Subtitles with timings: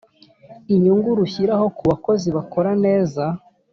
[0.73, 3.23] inyungu rushyiraho kuba kozi bakora neza